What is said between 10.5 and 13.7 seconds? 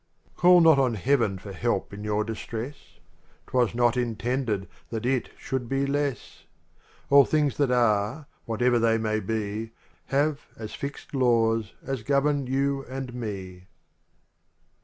as fixed laws as govern you and me.